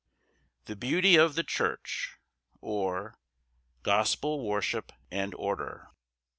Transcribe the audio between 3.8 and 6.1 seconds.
Gospel worship and order.